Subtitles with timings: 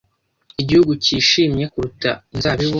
[0.61, 2.69] igihugu cyishimye kuruta inzabibu